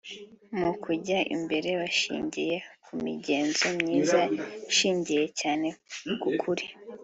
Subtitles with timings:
[0.59, 4.19] mu kujya imbere bashingiye ku migenzo myiza
[4.71, 5.67] ishingiye cyane
[6.21, 6.65] ku kuri